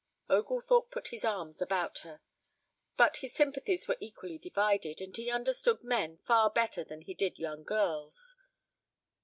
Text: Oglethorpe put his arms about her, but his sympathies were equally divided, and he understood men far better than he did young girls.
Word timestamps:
Oglethorpe 0.31 0.89
put 0.89 1.09
his 1.09 1.23
arms 1.23 1.61
about 1.61 1.99
her, 1.99 2.21
but 2.97 3.17
his 3.17 3.35
sympathies 3.35 3.87
were 3.87 3.97
equally 3.99 4.39
divided, 4.39 4.99
and 4.99 5.15
he 5.15 5.29
understood 5.29 5.83
men 5.83 6.17
far 6.17 6.49
better 6.49 6.83
than 6.83 7.03
he 7.03 7.13
did 7.13 7.37
young 7.37 7.63
girls. 7.63 8.35